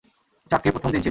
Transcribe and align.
চাকরির 0.51 0.73
প্রথম 0.73 0.89
দিন 0.89 0.91
ছিল। 0.91 0.99